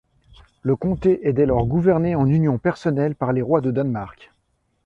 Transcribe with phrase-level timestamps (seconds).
[0.63, 4.31] Le comté est dès lors gouverné en union personnelle par les rois de Danemark.